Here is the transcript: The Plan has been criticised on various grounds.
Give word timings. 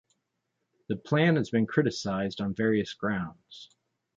The 0.89 0.95
Plan 0.95 1.35
has 1.35 1.51
been 1.51 1.67
criticised 1.67 2.41
on 2.41 2.55
various 2.55 2.91
grounds. 2.95 3.69